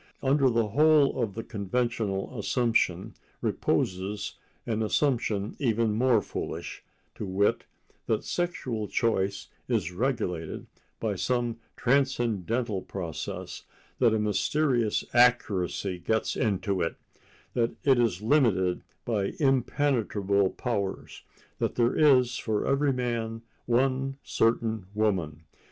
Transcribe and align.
Under 0.23 0.49
the 0.49 0.69
whole 0.69 1.21
of 1.21 1.35
the 1.35 1.43
conventional 1.43 2.35
assumption 2.39 3.13
reposes 3.39 4.33
an 4.65 4.81
assumption 4.81 5.55
even 5.59 5.93
more 5.93 6.23
foolish, 6.23 6.83
to 7.13 7.23
wit, 7.23 7.65
that 8.07 8.23
sexual 8.23 8.87
choice 8.87 9.49
is 9.67 9.91
regulated 9.91 10.65
by 10.99 11.13
some 11.17 11.59
transcendental 11.77 12.81
process, 12.81 13.61
that 13.99 14.15
a 14.15 14.17
mysterious 14.17 15.03
accuracy 15.13 15.99
gets 15.99 16.35
into 16.35 16.81
it, 16.81 16.95
that 17.53 17.75
it 17.83 17.99
is 17.99 18.23
limited 18.23 18.81
by 19.05 19.33
impenetrable 19.39 20.49
powers, 20.49 21.21
that 21.59 21.75
there 21.75 21.95
is 21.95 22.37
for 22.39 22.65
every 22.65 22.91
man 22.91 23.43
one 23.67 24.17
certain 24.23 24.87
woman. 24.95 25.43